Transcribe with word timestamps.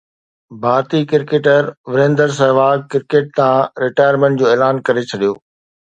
ڀارتي 0.63 0.99
cricketer 1.11 1.63
Virender 1.91 2.29
Sehwag 2.39 2.79
cricket 2.91 3.25
تان 3.37 3.57
retirement 3.85 4.33
جو 4.39 4.45
اعلان 4.53 4.81
ڪري 4.87 5.03
ڇڏيو 5.13 5.33